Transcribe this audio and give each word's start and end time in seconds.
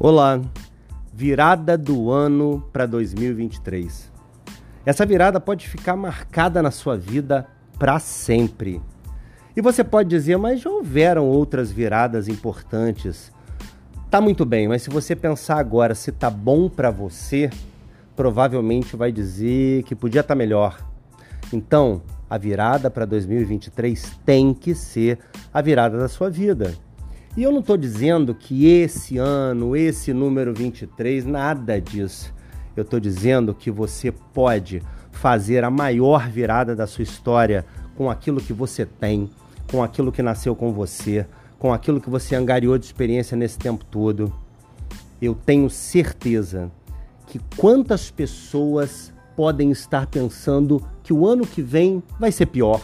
Olá, 0.00 0.40
virada 1.12 1.76
do 1.76 2.08
ano 2.08 2.64
para 2.72 2.86
2023. 2.86 4.12
Essa 4.86 5.04
virada 5.04 5.40
pode 5.40 5.68
ficar 5.68 5.96
marcada 5.96 6.62
na 6.62 6.70
sua 6.70 6.96
vida 6.96 7.48
para 7.80 7.98
sempre. 7.98 8.80
E 9.56 9.60
você 9.60 9.82
pode 9.82 10.08
dizer, 10.08 10.36
mas 10.36 10.60
já 10.60 10.70
houveram 10.70 11.26
outras 11.26 11.72
viradas 11.72 12.28
importantes. 12.28 13.32
Tá 14.08 14.20
muito 14.20 14.44
bem, 14.44 14.68
mas 14.68 14.82
se 14.82 14.88
você 14.88 15.16
pensar 15.16 15.58
agora 15.58 15.96
se 15.96 16.12
tá 16.12 16.30
bom 16.30 16.68
para 16.68 16.92
você, 16.92 17.50
provavelmente 18.14 18.94
vai 18.94 19.10
dizer 19.10 19.82
que 19.82 19.96
podia 19.96 20.20
estar 20.20 20.34
tá 20.34 20.38
melhor. 20.38 20.78
Então, 21.52 22.02
a 22.30 22.38
virada 22.38 22.88
para 22.88 23.04
2023 23.04 24.12
tem 24.24 24.54
que 24.54 24.76
ser 24.76 25.18
a 25.52 25.60
virada 25.60 25.98
da 25.98 26.06
sua 26.06 26.30
vida. 26.30 26.72
E 27.38 27.42
eu 27.44 27.52
não 27.52 27.60
estou 27.60 27.76
dizendo 27.76 28.34
que 28.34 28.66
esse 28.66 29.16
ano, 29.16 29.76
esse 29.76 30.12
número 30.12 30.52
23, 30.52 31.24
nada 31.24 31.80
disso. 31.80 32.34
Eu 32.76 32.82
estou 32.82 32.98
dizendo 32.98 33.54
que 33.54 33.70
você 33.70 34.10
pode 34.10 34.82
fazer 35.12 35.62
a 35.62 35.70
maior 35.70 36.28
virada 36.28 36.74
da 36.74 36.84
sua 36.84 37.04
história 37.04 37.64
com 37.96 38.10
aquilo 38.10 38.40
que 38.40 38.52
você 38.52 38.84
tem, 38.84 39.30
com 39.70 39.84
aquilo 39.84 40.10
que 40.10 40.20
nasceu 40.20 40.56
com 40.56 40.72
você, 40.72 41.28
com 41.60 41.72
aquilo 41.72 42.00
que 42.00 42.10
você 42.10 42.34
angariou 42.34 42.76
de 42.76 42.86
experiência 42.86 43.36
nesse 43.36 43.56
tempo 43.56 43.84
todo. 43.84 44.32
Eu 45.22 45.32
tenho 45.32 45.70
certeza 45.70 46.72
que 47.28 47.38
quantas 47.56 48.10
pessoas 48.10 49.12
podem 49.36 49.70
estar 49.70 50.08
pensando 50.08 50.84
que 51.04 51.12
o 51.12 51.24
ano 51.24 51.46
que 51.46 51.62
vem 51.62 52.02
vai 52.18 52.32
ser 52.32 52.46
pior 52.46 52.82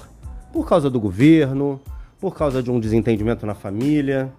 por 0.53 0.65
causa 0.65 0.89
do 0.89 1.01
governo, 1.01 1.81
por 2.21 2.37
causa 2.37 2.63
de 2.63 2.71
um 2.71 2.79
desentendimento 2.79 3.45
na 3.45 3.55
família, 3.55 4.33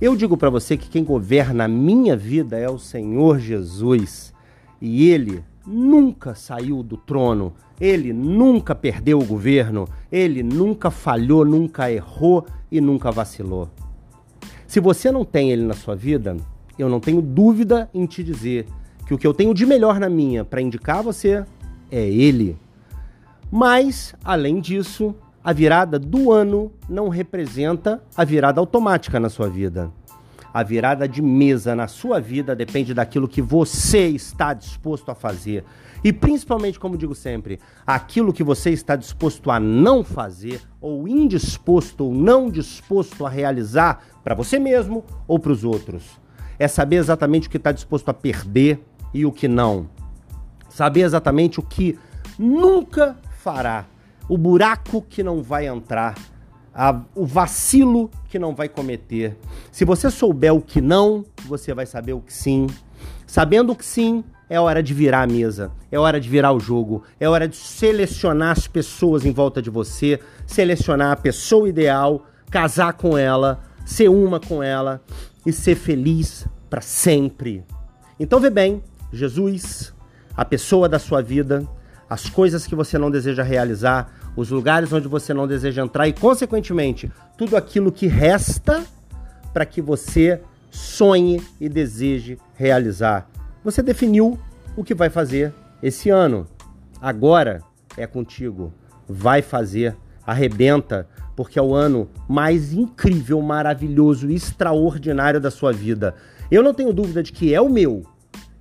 eu 0.00 0.16
digo 0.16 0.36
para 0.36 0.48
você 0.48 0.76
que 0.76 0.88
quem 0.88 1.04
governa 1.04 1.64
a 1.64 1.68
minha 1.68 2.16
vida 2.16 2.58
é 2.58 2.68
o 2.68 2.78
Senhor 2.78 3.38
Jesus. 3.38 4.32
E 4.80 5.10
ele 5.10 5.44
nunca 5.66 6.34
saiu 6.34 6.82
do 6.82 6.96
trono, 6.96 7.52
ele 7.78 8.12
nunca 8.12 8.74
perdeu 8.74 9.18
o 9.18 9.24
governo, 9.24 9.86
ele 10.10 10.42
nunca 10.42 10.90
falhou, 10.90 11.44
nunca 11.44 11.92
errou 11.92 12.46
e 12.72 12.80
nunca 12.80 13.10
vacilou. 13.10 13.68
Se 14.66 14.80
você 14.80 15.12
não 15.12 15.24
tem 15.24 15.50
ele 15.50 15.64
na 15.64 15.74
sua 15.74 15.94
vida, 15.94 16.36
eu 16.78 16.88
não 16.88 16.98
tenho 16.98 17.20
dúvida 17.20 17.90
em 17.92 18.06
te 18.06 18.24
dizer 18.24 18.66
que 19.06 19.12
o 19.12 19.18
que 19.18 19.26
eu 19.26 19.34
tenho 19.34 19.52
de 19.52 19.66
melhor 19.66 20.00
na 20.00 20.08
minha 20.08 20.44
para 20.44 20.62
indicar 20.62 20.98
a 20.98 21.02
você 21.02 21.44
é 21.90 22.08
ele. 22.08 22.56
Mas, 23.50 24.14
além 24.24 24.60
disso, 24.60 25.14
a 25.42 25.52
virada 25.52 25.98
do 25.98 26.30
ano 26.30 26.72
não 26.88 27.08
representa 27.08 28.02
a 28.14 28.24
virada 28.24 28.60
automática 28.60 29.18
na 29.18 29.30
sua 29.30 29.48
vida. 29.48 29.90
A 30.52 30.62
virada 30.62 31.08
de 31.08 31.22
mesa 31.22 31.74
na 31.74 31.86
sua 31.86 32.20
vida 32.20 32.54
depende 32.54 32.92
daquilo 32.92 33.28
que 33.28 33.40
você 33.40 34.08
está 34.08 34.52
disposto 34.52 35.10
a 35.10 35.14
fazer. 35.14 35.64
E 36.02 36.12
principalmente, 36.12 36.78
como 36.78 36.96
digo 36.96 37.14
sempre, 37.14 37.60
aquilo 37.86 38.32
que 38.32 38.42
você 38.42 38.70
está 38.70 38.96
disposto 38.96 39.50
a 39.50 39.60
não 39.60 40.02
fazer, 40.02 40.60
ou 40.80 41.06
indisposto 41.06 42.06
ou 42.06 42.14
não 42.14 42.50
disposto 42.50 43.24
a 43.24 43.30
realizar 43.30 44.02
para 44.24 44.34
você 44.34 44.58
mesmo 44.58 45.04
ou 45.28 45.38
para 45.38 45.52
os 45.52 45.62
outros. 45.62 46.20
É 46.58 46.66
saber 46.66 46.96
exatamente 46.96 47.46
o 47.46 47.50
que 47.50 47.56
está 47.56 47.70
disposto 47.70 48.08
a 48.08 48.14
perder 48.14 48.84
e 49.14 49.24
o 49.24 49.32
que 49.32 49.46
não. 49.46 49.88
Saber 50.68 51.02
exatamente 51.02 51.60
o 51.60 51.62
que 51.62 51.98
nunca 52.38 53.16
fará 53.38 53.86
o 54.30 54.38
buraco 54.38 55.02
que 55.02 55.24
não 55.24 55.42
vai 55.42 55.66
entrar, 55.66 56.14
a, 56.72 57.02
o 57.16 57.26
vacilo 57.26 58.08
que 58.28 58.38
não 58.38 58.54
vai 58.54 58.68
cometer. 58.68 59.36
Se 59.72 59.84
você 59.84 60.08
souber 60.08 60.54
o 60.54 60.62
que 60.62 60.80
não, 60.80 61.24
você 61.46 61.74
vai 61.74 61.84
saber 61.84 62.12
o 62.12 62.20
que 62.20 62.32
sim. 62.32 62.68
Sabendo 63.26 63.72
o 63.72 63.76
que 63.76 63.84
sim, 63.84 64.22
é 64.48 64.60
hora 64.60 64.84
de 64.84 64.94
virar 64.94 65.22
a 65.22 65.26
mesa, 65.26 65.72
é 65.90 65.98
hora 65.98 66.20
de 66.20 66.28
virar 66.28 66.52
o 66.52 66.60
jogo, 66.60 67.02
é 67.18 67.28
hora 67.28 67.48
de 67.48 67.56
selecionar 67.56 68.52
as 68.52 68.68
pessoas 68.68 69.26
em 69.26 69.32
volta 69.32 69.60
de 69.60 69.68
você, 69.68 70.20
selecionar 70.46 71.10
a 71.10 71.16
pessoa 71.16 71.68
ideal, 71.68 72.24
casar 72.52 72.92
com 72.92 73.18
ela, 73.18 73.60
ser 73.84 74.08
uma 74.08 74.38
com 74.38 74.62
ela 74.62 75.02
e 75.44 75.52
ser 75.52 75.74
feliz 75.74 76.46
para 76.68 76.80
sempre. 76.80 77.64
Então 78.18 78.38
vê 78.38 78.48
bem, 78.48 78.80
Jesus, 79.12 79.92
a 80.36 80.44
pessoa 80.44 80.88
da 80.88 81.00
sua 81.00 81.20
vida, 81.20 81.66
as 82.08 82.28
coisas 82.28 82.66
que 82.66 82.74
você 82.74 82.98
não 82.98 83.08
deseja 83.08 83.44
realizar, 83.44 84.19
os 84.36 84.50
lugares 84.50 84.92
onde 84.92 85.08
você 85.08 85.34
não 85.34 85.46
deseja 85.46 85.82
entrar 85.82 86.08
e, 86.08 86.12
consequentemente, 86.12 87.10
tudo 87.36 87.56
aquilo 87.56 87.92
que 87.92 88.06
resta 88.06 88.84
para 89.52 89.66
que 89.66 89.80
você 89.80 90.40
sonhe 90.70 91.42
e 91.60 91.68
deseje 91.68 92.38
realizar. 92.54 93.28
Você 93.64 93.82
definiu 93.82 94.38
o 94.76 94.84
que 94.84 94.94
vai 94.94 95.10
fazer 95.10 95.52
esse 95.82 96.10
ano. 96.10 96.46
Agora 97.00 97.62
é 97.96 98.06
contigo. 98.06 98.72
Vai 99.08 99.42
fazer, 99.42 99.96
arrebenta, 100.24 101.08
porque 101.34 101.58
é 101.58 101.62
o 101.62 101.74
ano 101.74 102.08
mais 102.28 102.72
incrível, 102.72 103.40
maravilhoso, 103.42 104.30
extraordinário 104.30 105.40
da 105.40 105.50
sua 105.50 105.72
vida. 105.72 106.14
Eu 106.50 106.62
não 106.62 106.74
tenho 106.74 106.92
dúvida 106.92 107.22
de 107.22 107.32
que 107.32 107.54
é 107.54 107.60
o 107.60 107.68
meu. 107.68 108.04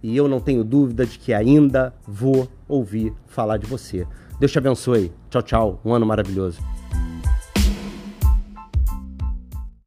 E 0.01 0.15
eu 0.15 0.27
não 0.27 0.39
tenho 0.39 0.63
dúvida 0.63 1.05
de 1.05 1.19
que 1.19 1.33
ainda 1.33 1.93
vou 2.07 2.47
ouvir 2.67 3.13
falar 3.27 3.57
de 3.57 3.65
você. 3.65 4.07
Deus 4.39 4.51
te 4.51 4.57
abençoe. 4.57 5.11
Tchau, 5.29 5.41
tchau. 5.41 5.81
Um 5.83 5.93
ano 5.93 6.05
maravilhoso. 6.05 6.59